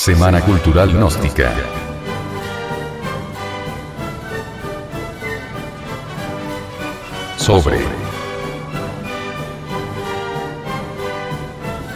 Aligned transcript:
Semana 0.00 0.40
Cultural 0.40 0.94
Gnóstica. 0.94 1.52
Sobre 7.36 7.78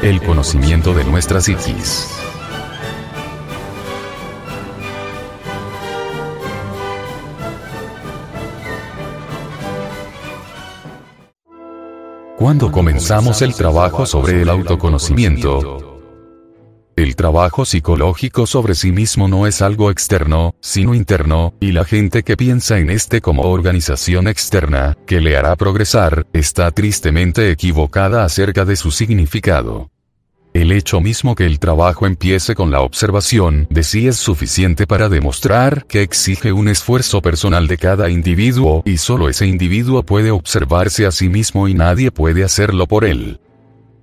el 0.03 0.21
conocimiento 0.21 0.93
de 0.93 1.05
nuestra 1.05 1.41
psiquis. 1.41 2.11
Cuando 12.37 12.71
comenzamos 12.71 13.41
el 13.41 13.55
trabajo 13.55 14.05
sobre 14.05 14.43
el 14.43 14.51
autoconocimiento, 14.51 15.94
el 16.97 17.17
trabajo 17.17 17.65
psicológico 17.65 18.47
sobre 18.47 18.75
sí 18.75 18.93
mismo 18.93 19.29
no 19.29 19.47
es 19.47 19.63
algo 19.63 19.91
externo, 19.91 20.55
sino 20.61 20.95
interno, 20.95 21.55
y 21.61 21.73
la 21.73 21.85
gente 21.85 22.23
que 22.23 22.37
piensa 22.37 22.79
en 22.79 22.91
este 22.91 23.21
como 23.21 23.43
organización 23.43 24.29
externa, 24.29 24.97
que 25.07 25.21
le 25.21 25.37
hará 25.37 25.57
progresar, 25.57 26.27
está 26.33 26.71
tristemente 26.71 27.51
equivocada 27.51 28.25
acerca 28.25 28.65
de 28.65 28.77
su 28.77 28.91
significado. 28.91 29.91
El 30.55 30.71
hecho 30.71 31.01
mismo 31.01 31.35
que 31.35 31.47
el 31.47 31.59
trabajo 31.59 32.07
empiece 32.07 32.55
con 32.55 32.71
la 32.71 32.81
observación 32.81 33.67
de 33.71 33.83
sí 33.83 34.07
es 34.07 34.15
suficiente 34.17 34.87
para 34.87 35.09
demostrar 35.09 35.85
que 35.87 36.03
exige 36.03 36.53
un 36.53 36.69
esfuerzo 36.69 37.21
personal 37.21 37.67
de 37.67 37.77
cada 37.77 38.09
individuo 38.09 38.85
y 38.87 38.99
solo 38.99 39.29
ese 39.29 39.47
individuo 39.47 40.05
puede 40.05 40.31
observarse 40.31 41.07
a 41.07 41.11
sí 41.11 41.29
mismo 41.29 41.67
y 41.67 41.75
nadie 41.75 42.13
puede 42.13 42.45
hacerlo 42.45 42.87
por 42.87 43.05
él. 43.05 43.41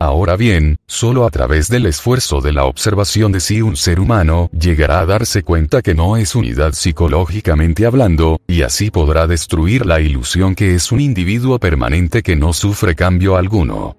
Ahora 0.01 0.35
bien, 0.35 0.79
solo 0.87 1.27
a 1.27 1.29
través 1.29 1.67
del 1.67 1.85
esfuerzo 1.85 2.41
de 2.41 2.51
la 2.51 2.65
observación 2.65 3.31
de 3.31 3.39
sí 3.39 3.61
un 3.61 3.75
ser 3.75 3.99
humano 3.99 4.49
llegará 4.51 4.99
a 4.99 5.05
darse 5.05 5.43
cuenta 5.43 5.83
que 5.83 5.93
no 5.93 6.17
es 6.17 6.33
unidad 6.33 6.73
psicológicamente 6.73 7.85
hablando, 7.85 8.41
y 8.47 8.63
así 8.63 8.89
podrá 8.89 9.27
destruir 9.27 9.85
la 9.85 10.01
ilusión 10.01 10.55
que 10.55 10.73
es 10.73 10.91
un 10.91 11.01
individuo 11.01 11.59
permanente 11.59 12.23
que 12.23 12.35
no 12.35 12.51
sufre 12.51 12.95
cambio 12.95 13.35
alguno. 13.35 13.95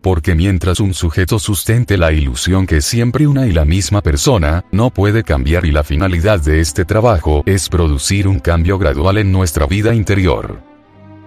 Porque 0.00 0.36
mientras 0.36 0.78
un 0.78 0.94
sujeto 0.94 1.40
sustente 1.40 1.98
la 1.98 2.12
ilusión 2.12 2.64
que 2.64 2.76
es 2.76 2.84
siempre 2.84 3.26
una 3.26 3.48
y 3.48 3.52
la 3.52 3.64
misma 3.64 4.00
persona, 4.00 4.64
no 4.70 4.90
puede 4.90 5.24
cambiar 5.24 5.66
y 5.66 5.72
la 5.72 5.82
finalidad 5.82 6.38
de 6.38 6.60
este 6.60 6.84
trabajo 6.84 7.42
es 7.46 7.68
producir 7.68 8.28
un 8.28 8.38
cambio 8.38 8.78
gradual 8.78 9.18
en 9.18 9.32
nuestra 9.32 9.66
vida 9.66 9.92
interior. 9.92 10.71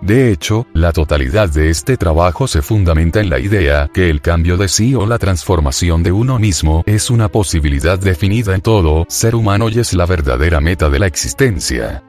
De 0.01 0.31
hecho, 0.31 0.67
la 0.73 0.91
totalidad 0.91 1.49
de 1.49 1.69
este 1.69 1.97
trabajo 1.97 2.47
se 2.47 2.61
fundamenta 2.61 3.21
en 3.21 3.29
la 3.29 3.39
idea 3.39 3.89
que 3.93 4.09
el 4.09 4.21
cambio 4.21 4.57
de 4.57 4.67
sí 4.67 4.93
o 4.93 5.05
la 5.05 5.17
transformación 5.17 6.03
de 6.03 6.11
uno 6.11 6.37
mismo 6.37 6.83
es 6.85 7.09
una 7.09 7.29
posibilidad 7.29 7.97
definida 7.97 8.53
en 8.53 8.61
todo 8.61 9.05
ser 9.09 9.35
humano 9.35 9.69
y 9.69 9.79
es 9.79 9.93
la 9.93 10.05
verdadera 10.05 10.59
meta 10.59 10.89
de 10.89 10.99
la 10.99 11.07
existencia. 11.07 12.03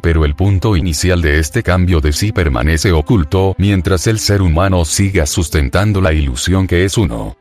Pero 0.00 0.24
el 0.24 0.34
punto 0.34 0.76
inicial 0.76 1.22
de 1.22 1.38
este 1.38 1.62
cambio 1.62 2.00
de 2.00 2.12
sí 2.12 2.32
permanece 2.32 2.92
oculto 2.92 3.54
mientras 3.58 4.06
el 4.06 4.18
ser 4.18 4.42
humano 4.42 4.84
siga 4.84 5.26
sustentando 5.26 6.00
la 6.00 6.12
ilusión 6.12 6.66
que 6.66 6.84
es 6.84 6.96
uno. 6.96 7.36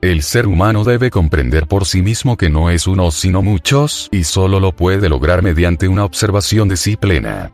El 0.00 0.22
ser 0.22 0.46
humano 0.46 0.82
debe 0.82 1.10
comprender 1.10 1.66
por 1.66 1.84
sí 1.84 2.00
mismo 2.00 2.38
que 2.38 2.48
no 2.48 2.70
es 2.70 2.86
uno 2.86 3.10
sino 3.10 3.42
muchos, 3.42 4.08
y 4.10 4.24
solo 4.24 4.58
lo 4.58 4.72
puede 4.72 5.10
lograr 5.10 5.42
mediante 5.42 5.88
una 5.88 6.06
observación 6.06 6.68
de 6.68 6.78
sí 6.78 6.96
plena. 6.96 7.52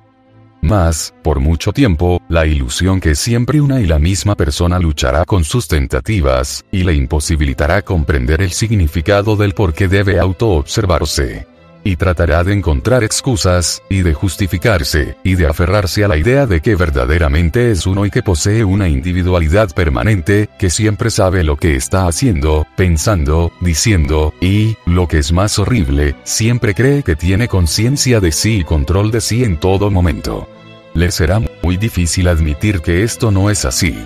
Más, 0.62 1.14
por 1.22 1.40
mucho 1.40 1.72
tiempo, 1.72 2.20
la 2.28 2.46
ilusión 2.46 3.00
que 3.00 3.14
siempre 3.14 3.60
una 3.60 3.80
y 3.80 3.86
la 3.86 3.98
misma 3.98 4.34
persona 4.34 4.78
luchará 4.78 5.24
con 5.24 5.44
sus 5.44 5.68
tentativas, 5.68 6.64
y 6.72 6.82
le 6.82 6.94
imposibilitará 6.94 7.82
comprender 7.82 8.42
el 8.42 8.50
significado 8.50 9.36
del 9.36 9.54
por 9.54 9.74
qué 9.74 9.86
debe 9.86 10.18
auto-observarse. 10.18 11.46
Y 11.84 11.94
tratará 11.94 12.42
de 12.42 12.52
encontrar 12.52 13.04
excusas, 13.04 13.80
y 13.88 14.02
de 14.02 14.12
justificarse, 14.12 15.16
y 15.22 15.36
de 15.36 15.46
aferrarse 15.46 16.04
a 16.04 16.08
la 16.08 16.16
idea 16.16 16.46
de 16.46 16.60
que 16.60 16.74
verdaderamente 16.74 17.70
es 17.70 17.86
uno 17.86 18.04
y 18.04 18.10
que 18.10 18.24
posee 18.24 18.64
una 18.64 18.88
individualidad 18.88 19.72
permanente, 19.72 20.48
que 20.58 20.68
siempre 20.68 21.10
sabe 21.10 21.44
lo 21.44 21.56
que 21.56 21.76
está 21.76 22.08
haciendo, 22.08 22.66
pensando, 22.76 23.52
diciendo, 23.60 24.34
y, 24.40 24.76
lo 24.84 25.06
que 25.06 25.18
es 25.18 25.30
más 25.32 25.60
horrible, 25.60 26.16
siempre 26.24 26.74
cree 26.74 27.04
que 27.04 27.14
tiene 27.14 27.46
conciencia 27.46 28.18
de 28.18 28.32
sí 28.32 28.58
y 28.58 28.64
control 28.64 29.12
de 29.12 29.20
sí 29.20 29.44
en 29.44 29.58
todo 29.58 29.92
momento 29.92 30.48
le 30.96 31.10
será 31.10 31.40
muy 31.62 31.76
difícil 31.76 32.28
admitir 32.28 32.80
que 32.80 33.02
esto 33.02 33.30
no 33.30 33.50
es 33.50 33.64
así. 33.64 33.96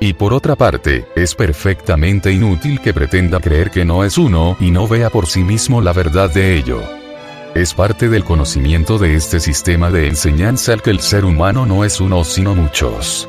Y 0.00 0.14
por 0.14 0.34
otra 0.34 0.56
parte, 0.56 1.06
es 1.14 1.34
perfectamente 1.34 2.32
inútil 2.32 2.80
que 2.80 2.92
pretenda 2.92 3.40
creer 3.40 3.70
que 3.70 3.84
no 3.84 4.04
es 4.04 4.18
uno 4.18 4.56
y 4.60 4.70
no 4.70 4.88
vea 4.88 5.10
por 5.10 5.26
sí 5.26 5.44
mismo 5.44 5.80
la 5.80 5.92
verdad 5.92 6.30
de 6.30 6.56
ello. 6.56 6.82
Es 7.54 7.72
parte 7.72 8.08
del 8.08 8.24
conocimiento 8.24 8.98
de 8.98 9.14
este 9.14 9.38
sistema 9.38 9.90
de 9.90 10.08
enseñanza 10.08 10.72
el 10.72 10.82
que 10.82 10.90
el 10.90 11.00
ser 11.00 11.24
humano 11.24 11.66
no 11.66 11.84
es 11.84 12.00
uno 12.00 12.24
sino 12.24 12.54
muchos. 12.54 13.28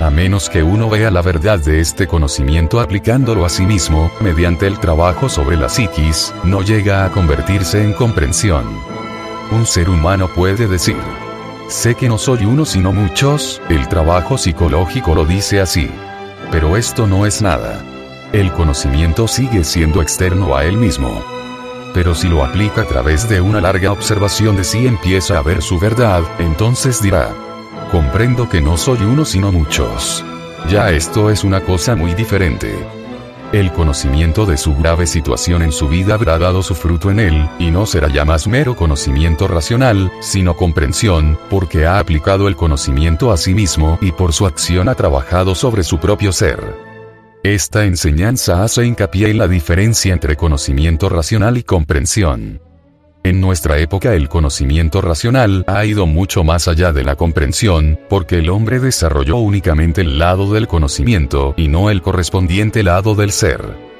A 0.00 0.10
menos 0.10 0.50
que 0.50 0.64
uno 0.64 0.90
vea 0.90 1.12
la 1.12 1.22
verdad 1.22 1.60
de 1.60 1.78
este 1.78 2.08
conocimiento 2.08 2.80
aplicándolo 2.80 3.44
a 3.44 3.48
sí 3.48 3.64
mismo, 3.64 4.10
mediante 4.20 4.66
el 4.66 4.80
trabajo 4.80 5.28
sobre 5.28 5.56
la 5.56 5.68
psiquis, 5.68 6.34
no 6.42 6.62
llega 6.62 7.04
a 7.04 7.12
convertirse 7.12 7.84
en 7.84 7.92
comprensión. 7.92 8.64
Un 9.52 9.64
ser 9.64 9.88
humano 9.88 10.28
puede 10.34 10.66
decir, 10.66 10.96
Sé 11.72 11.94
que 11.94 12.06
no 12.06 12.18
soy 12.18 12.44
uno 12.44 12.66
sino 12.66 12.92
muchos, 12.92 13.62
el 13.70 13.88
trabajo 13.88 14.36
psicológico 14.36 15.14
lo 15.14 15.24
dice 15.24 15.58
así. 15.58 15.90
Pero 16.50 16.76
esto 16.76 17.06
no 17.06 17.24
es 17.24 17.40
nada. 17.40 17.82
El 18.30 18.52
conocimiento 18.52 19.26
sigue 19.26 19.64
siendo 19.64 20.02
externo 20.02 20.54
a 20.54 20.66
él 20.66 20.76
mismo. 20.76 21.24
Pero 21.94 22.14
si 22.14 22.28
lo 22.28 22.44
aplica 22.44 22.82
a 22.82 22.84
través 22.84 23.26
de 23.26 23.40
una 23.40 23.62
larga 23.62 23.90
observación 23.90 24.54
de 24.54 24.64
sí 24.64 24.86
empieza 24.86 25.38
a 25.38 25.42
ver 25.42 25.62
su 25.62 25.78
verdad, 25.78 26.22
entonces 26.38 27.00
dirá, 27.00 27.34
comprendo 27.90 28.50
que 28.50 28.60
no 28.60 28.76
soy 28.76 28.98
uno 29.00 29.24
sino 29.24 29.50
muchos. 29.50 30.22
Ya 30.68 30.90
esto 30.90 31.30
es 31.30 31.42
una 31.42 31.62
cosa 31.62 31.96
muy 31.96 32.12
diferente. 32.12 33.01
El 33.52 33.70
conocimiento 33.70 34.46
de 34.46 34.56
su 34.56 34.74
grave 34.74 35.06
situación 35.06 35.60
en 35.60 35.72
su 35.72 35.86
vida 35.86 36.14
habrá 36.14 36.38
dado 36.38 36.62
su 36.62 36.74
fruto 36.74 37.10
en 37.10 37.20
él, 37.20 37.46
y 37.58 37.70
no 37.70 37.84
será 37.84 38.08
ya 38.08 38.24
más 38.24 38.48
mero 38.48 38.74
conocimiento 38.74 39.46
racional, 39.46 40.10
sino 40.20 40.56
comprensión, 40.56 41.38
porque 41.50 41.84
ha 41.84 41.98
aplicado 41.98 42.48
el 42.48 42.56
conocimiento 42.56 43.30
a 43.30 43.36
sí 43.36 43.52
mismo 43.52 43.98
y 44.00 44.10
por 44.12 44.32
su 44.32 44.46
acción 44.46 44.88
ha 44.88 44.94
trabajado 44.94 45.54
sobre 45.54 45.82
su 45.82 45.98
propio 45.98 46.32
ser. 46.32 46.60
Esta 47.42 47.84
enseñanza 47.84 48.64
hace 48.64 48.86
hincapié 48.86 49.28
en 49.28 49.36
la 49.36 49.48
diferencia 49.48 50.14
entre 50.14 50.34
conocimiento 50.34 51.10
racional 51.10 51.58
y 51.58 51.62
comprensión. 51.62 52.71
En 53.24 53.40
nuestra 53.40 53.78
época 53.78 54.14
el 54.14 54.28
conocimiento 54.28 55.00
racional 55.00 55.62
ha 55.68 55.84
ido 55.84 56.06
mucho 56.06 56.42
más 56.42 56.66
allá 56.66 56.92
de 56.92 57.04
la 57.04 57.14
comprensión, 57.14 58.00
porque 58.08 58.38
el 58.38 58.50
hombre 58.50 58.80
desarrolló 58.80 59.36
únicamente 59.36 60.00
el 60.00 60.18
lado 60.18 60.52
del 60.52 60.66
conocimiento 60.66 61.54
y 61.56 61.68
no 61.68 61.88
el 61.90 62.02
correspondiente 62.02 62.82
lado 62.82 63.14
del 63.14 63.30
ser. 63.30 63.92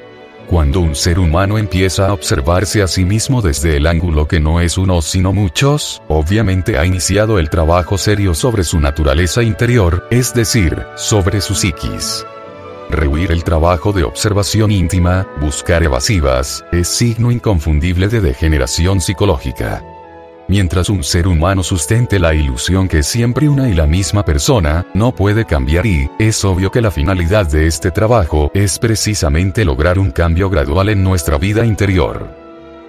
Cuando 0.48 0.80
un 0.80 0.96
ser 0.96 1.20
humano 1.20 1.56
empieza 1.56 2.08
a 2.08 2.12
observarse 2.12 2.82
a 2.82 2.88
sí 2.88 3.04
mismo 3.04 3.42
desde 3.42 3.76
el 3.76 3.86
ángulo 3.86 4.26
que 4.26 4.40
no 4.40 4.60
es 4.60 4.76
uno 4.76 5.00
sino 5.00 5.32
muchos, 5.32 6.02
obviamente 6.08 6.76
ha 6.76 6.84
iniciado 6.84 7.38
el 7.38 7.48
trabajo 7.48 7.98
serio 7.98 8.34
sobre 8.34 8.64
su 8.64 8.80
naturaleza 8.80 9.44
interior, 9.44 10.04
es 10.10 10.34
decir, 10.34 10.82
sobre 10.96 11.40
su 11.40 11.54
psiquis. 11.54 12.26
Rehuir 12.92 13.32
el 13.32 13.42
trabajo 13.42 13.94
de 13.94 14.04
observación 14.04 14.70
íntima, 14.70 15.26
buscar 15.40 15.82
evasivas, 15.82 16.62
es 16.72 16.88
signo 16.88 17.30
inconfundible 17.30 18.06
de 18.06 18.20
degeneración 18.20 19.00
psicológica. 19.00 19.82
Mientras 20.46 20.90
un 20.90 21.02
ser 21.02 21.26
humano 21.26 21.62
sustente 21.62 22.18
la 22.18 22.34
ilusión 22.34 22.88
que 22.88 22.98
es 22.98 23.06
siempre 23.06 23.48
una 23.48 23.70
y 23.70 23.74
la 23.74 23.86
misma 23.86 24.26
persona, 24.26 24.84
no 24.92 25.14
puede 25.14 25.46
cambiar 25.46 25.86
y, 25.86 26.10
es 26.18 26.44
obvio 26.44 26.70
que 26.70 26.82
la 26.82 26.90
finalidad 26.90 27.46
de 27.46 27.66
este 27.66 27.90
trabajo 27.90 28.50
es 28.52 28.78
precisamente 28.78 29.64
lograr 29.64 29.98
un 29.98 30.10
cambio 30.10 30.50
gradual 30.50 30.90
en 30.90 31.02
nuestra 31.02 31.38
vida 31.38 31.64
interior. 31.64 32.28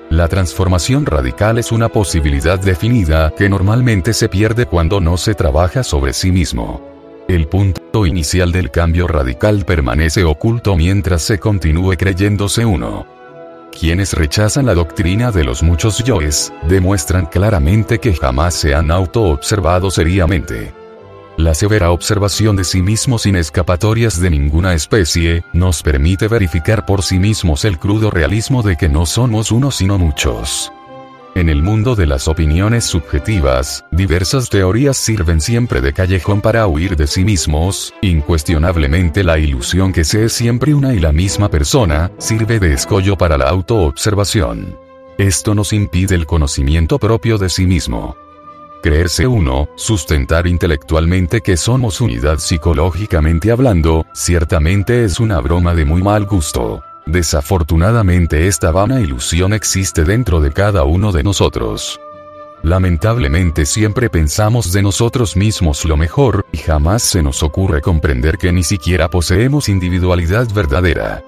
La 0.09 0.27
transformación 0.27 1.05
radical 1.05 1.57
es 1.59 1.71
una 1.71 1.87
posibilidad 1.87 2.59
definida 2.59 3.31
que 3.37 3.47
normalmente 3.47 4.13
se 4.13 4.27
pierde 4.27 4.65
cuando 4.65 4.99
no 4.99 5.15
se 5.15 5.33
trabaja 5.33 5.81
sobre 5.81 6.11
sí 6.11 6.29
mismo. 6.29 6.92
El 7.27 7.47
punto 7.47 8.05
inicial 8.05 8.51
del 8.51 8.69
cambio 8.69 9.07
radical 9.07 9.63
permanece 9.65 10.25
oculto 10.25 10.75
mientras 10.75 11.21
se 11.21 11.39
continúe 11.39 11.95
creyéndose 11.97 12.65
uno. 12.65 13.07
Quienes 13.71 14.13
rechazan 14.13 14.65
la 14.65 14.73
doctrina 14.73 15.31
de 15.31 15.45
los 15.45 15.63
muchos 15.63 16.03
yoes, 16.03 16.53
demuestran 16.67 17.25
claramente 17.25 17.99
que 17.99 18.13
jamás 18.13 18.53
se 18.55 18.75
han 18.75 18.91
auto-observado 18.91 19.89
seriamente. 19.89 20.73
La 21.37 21.55
severa 21.55 21.91
observación 21.91 22.55
de 22.55 22.65
sí 22.65 22.81
mismos 22.81 23.23
sin 23.23 23.37
escapatorias 23.37 24.19
de 24.19 24.29
ninguna 24.29 24.73
especie, 24.73 25.43
nos 25.53 25.81
permite 25.81 26.27
verificar 26.27 26.85
por 26.85 27.01
sí 27.01 27.17
mismos 27.19 27.65
el 27.65 27.79
crudo 27.79 28.11
realismo 28.11 28.61
de 28.61 28.75
que 28.75 28.89
no 28.89 29.05
somos 29.05 29.51
uno 29.51 29.71
sino 29.71 29.97
muchos. 29.97 30.71
En 31.35 31.49
el 31.49 31.63
mundo 31.63 31.95
de 31.95 32.05
las 32.05 32.27
opiniones 32.27 32.85
subjetivas, 32.85 33.83
diversas 33.89 34.49
teorías 34.49 34.97
sirven 34.97 35.41
siempre 35.41 35.81
de 35.81 35.91
callejón 35.91 36.41
para 36.41 36.67
huir 36.67 36.95
de 36.95 37.07
sí 37.07 37.23
mismos, 37.25 37.91
incuestionablemente 38.03 39.23
la 39.23 39.39
ilusión 39.39 39.91
que 39.93 40.03
se 40.03 40.25
es 40.25 40.33
siempre 40.33 40.75
una 40.75 40.93
y 40.93 40.99
la 40.99 41.11
misma 41.11 41.49
persona, 41.49 42.11
sirve 42.19 42.59
de 42.59 42.73
escollo 42.73 43.17
para 43.17 43.39
la 43.39 43.45
autoobservación. 43.45 44.77
Esto 45.17 45.55
nos 45.55 45.73
impide 45.73 46.13
el 46.13 46.27
conocimiento 46.27 46.99
propio 46.99 47.39
de 47.39 47.49
sí 47.49 47.65
mismo. 47.65 48.15
Creerse 48.83 49.25
uno, 49.25 49.69
sustentar 49.75 50.45
intelectualmente 50.45 51.41
que 51.41 51.57
somos 51.57 51.99
unidad 51.99 52.37
psicológicamente 52.37 53.49
hablando, 53.49 54.05
ciertamente 54.13 55.03
es 55.03 55.19
una 55.19 55.39
broma 55.39 55.73
de 55.73 55.85
muy 55.85 56.03
mal 56.03 56.25
gusto. 56.25 56.83
Desafortunadamente 57.05 58.47
esta 58.47 58.71
vana 58.71 59.01
ilusión 59.01 59.53
existe 59.53 60.03
dentro 60.05 60.39
de 60.39 60.51
cada 60.51 60.83
uno 60.83 61.11
de 61.11 61.23
nosotros. 61.23 61.99
Lamentablemente 62.63 63.65
siempre 63.65 64.09
pensamos 64.09 64.71
de 64.71 64.81
nosotros 64.81 65.35
mismos 65.35 65.83
lo 65.83 65.97
mejor, 65.97 66.45
y 66.53 66.57
jamás 66.59 67.03
se 67.03 67.21
nos 67.21 67.43
ocurre 67.43 67.81
comprender 67.81 68.37
que 68.37 68.53
ni 68.53 68.63
siquiera 68.63 69.09
poseemos 69.09 69.67
individualidad 69.67 70.47
verdadera. 70.53 71.21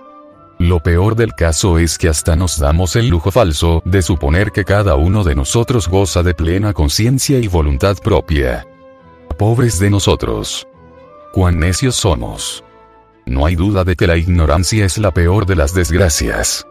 Lo 0.58 0.80
peor 0.80 1.18
del 1.18 1.34
caso 1.34 1.78
es 1.78 1.98
que 1.98 2.08
hasta 2.08 2.38
nos 2.38 2.58
damos 2.58 2.96
el 2.96 3.10
lujo 3.10 3.32
falso 3.32 3.82
de 3.84 4.02
suponer 4.02 4.54
que 4.54 4.64
cada 4.64 4.96
uno 4.96 5.26
de 5.26 5.36
nosotros 5.36 5.90
goza 5.90 6.24
de 6.24 6.34
plena 6.34 6.72
conciencia 6.72 7.40
y 7.40 7.48
voluntad 7.50 7.98
propia. 8.02 8.66
Pobres 9.38 9.78
de 9.80 9.90
nosotros. 9.90 10.66
Cuán 11.34 11.60
necios 11.60 11.98
somos. 11.98 12.65
No 13.26 13.46
hay 13.46 13.56
duda 13.56 13.84
de 13.84 13.96
que 13.96 14.08
la 14.08 14.18
ignorancia 14.18 14.86
es 14.86 14.98
la 14.98 15.12
peor 15.12 15.46
de 15.46 15.56
las 15.56 15.74
desgracias. 15.74 16.66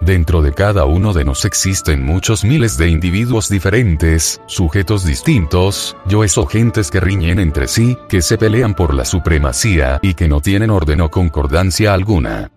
Dentro 0.00 0.42
de 0.42 0.52
cada 0.52 0.84
uno 0.84 1.14
de 1.14 1.24
nos 1.24 1.46
existen 1.46 2.04
muchos 2.04 2.44
miles 2.44 2.76
de 2.76 2.88
individuos 2.88 3.48
diferentes, 3.48 4.40
sujetos 4.46 5.04
distintos, 5.04 5.96
yoes 6.06 6.36
o 6.36 6.46
gentes 6.46 6.90
que 6.90 7.00
riñen 7.00 7.38
entre 7.38 7.66
sí, 7.66 7.96
que 8.08 8.20
se 8.20 8.36
pelean 8.36 8.74
por 8.74 8.92
la 8.92 9.06
supremacía 9.06 9.98
y 10.02 10.12
que 10.12 10.28
no 10.28 10.40
tienen 10.40 10.70
orden 10.70 11.00
o 11.00 11.10
concordancia 11.10 11.94
alguna. 11.94 12.50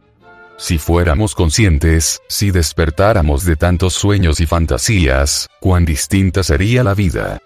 Si 0.57 0.77
fuéramos 0.77 1.33
conscientes, 1.33 2.21
si 2.27 2.51
despertáramos 2.51 3.45
de 3.45 3.55
tantos 3.55 3.93
sueños 3.93 4.41
y 4.41 4.45
fantasías, 4.45 5.47
cuán 5.61 5.85
distinta 5.85 6.43
sería 6.43 6.83
la 6.83 6.93
vida. 6.93 7.39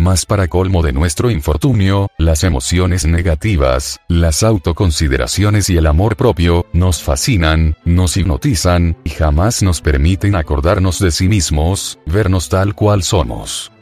Mas 0.00 0.24
para 0.24 0.48
colmo 0.48 0.82
de 0.82 0.94
nuestro 0.94 1.30
infortunio, 1.30 2.08
las 2.16 2.42
emociones 2.42 3.04
negativas, 3.04 4.00
las 4.08 4.42
autoconsideraciones 4.42 5.68
y 5.68 5.76
el 5.76 5.86
amor 5.86 6.16
propio, 6.16 6.64
nos 6.72 7.02
fascinan, 7.02 7.76
nos 7.84 8.16
hipnotizan, 8.16 8.96
y 9.04 9.10
jamás 9.10 9.62
nos 9.62 9.82
permiten 9.82 10.36
acordarnos 10.36 11.00
de 11.00 11.10
sí 11.10 11.28
mismos, 11.28 11.98
vernos 12.06 12.48
tal 12.48 12.74
cual 12.74 13.02
somos. 13.02 13.72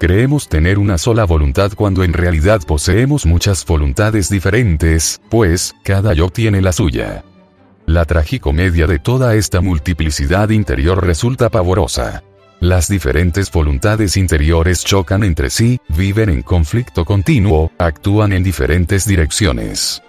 Creemos 0.00 0.48
tener 0.48 0.80
una 0.80 0.98
sola 0.98 1.24
voluntad 1.24 1.70
cuando 1.76 2.02
en 2.02 2.12
realidad 2.12 2.62
poseemos 2.66 3.24
muchas 3.24 3.64
voluntades 3.64 4.28
diferentes, 4.28 5.20
pues, 5.30 5.76
cada 5.84 6.12
yo 6.12 6.28
tiene 6.28 6.60
la 6.60 6.72
suya. 6.72 7.22
La 7.86 8.04
tragicomedia 8.04 8.88
de 8.88 8.98
toda 8.98 9.36
esta 9.36 9.60
multiplicidad 9.60 10.48
interior 10.50 11.06
resulta 11.06 11.50
pavorosa. 11.50 12.24
Las 12.66 12.88
diferentes 12.88 13.48
voluntades 13.52 14.16
interiores 14.16 14.82
chocan 14.82 15.22
entre 15.22 15.50
sí, 15.50 15.78
viven 15.86 16.30
en 16.30 16.42
conflicto 16.42 17.04
continuo, 17.04 17.70
actúan 17.78 18.32
en 18.32 18.42
diferentes 18.42 19.06
direcciones. 19.06 20.02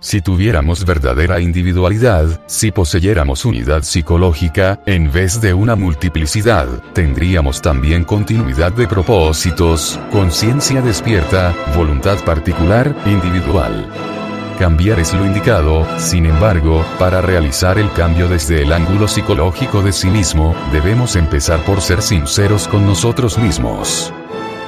Si 0.00 0.20
tuviéramos 0.20 0.84
verdadera 0.84 1.38
individualidad, 1.38 2.42
si 2.46 2.72
poseyéramos 2.72 3.44
unidad 3.44 3.84
psicológica, 3.84 4.82
en 4.84 5.12
vez 5.12 5.40
de 5.40 5.54
una 5.54 5.76
multiplicidad, 5.76 6.66
tendríamos 6.92 7.62
también 7.62 8.02
continuidad 8.02 8.72
de 8.72 8.88
propósitos, 8.88 10.00
conciencia 10.10 10.82
despierta, 10.82 11.54
voluntad 11.76 12.18
particular, 12.24 12.96
individual. 13.06 14.11
Cambiar 14.58 15.00
es 15.00 15.12
lo 15.12 15.24
indicado, 15.26 15.86
sin 15.98 16.26
embargo, 16.26 16.84
para 16.98 17.20
realizar 17.20 17.78
el 17.78 17.90
cambio 17.92 18.28
desde 18.28 18.62
el 18.62 18.72
ángulo 18.72 19.08
psicológico 19.08 19.82
de 19.82 19.92
sí 19.92 20.08
mismo, 20.08 20.54
debemos 20.72 21.16
empezar 21.16 21.64
por 21.64 21.80
ser 21.80 22.02
sinceros 22.02 22.68
con 22.68 22.86
nosotros 22.86 23.38
mismos. 23.38 24.12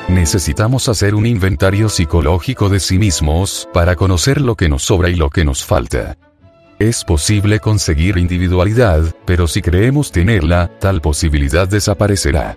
Necesitamos 0.08 0.88
hacer 0.88 1.14
un 1.14 1.26
inventario 1.26 1.88
psicológico 1.88 2.68
de 2.68 2.80
sí 2.80 2.98
mismos, 2.98 3.68
para 3.72 3.94
conocer 3.94 4.40
lo 4.40 4.56
que 4.56 4.68
nos 4.68 4.82
sobra 4.82 5.10
y 5.10 5.14
lo 5.14 5.30
que 5.30 5.44
nos 5.44 5.64
falta. 5.64 6.16
Es 6.78 7.04
posible 7.04 7.60
conseguir 7.60 8.18
individualidad, 8.18 9.14
pero 9.24 9.46
si 9.46 9.62
creemos 9.62 10.10
tenerla, 10.10 10.70
tal 10.80 11.00
posibilidad 11.00 11.68
desaparecerá. 11.68 12.56